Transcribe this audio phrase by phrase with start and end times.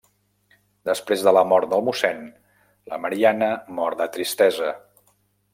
[0.89, 2.25] Després de la mort del mossèn,
[2.93, 4.73] la Mariana mor de tristesa.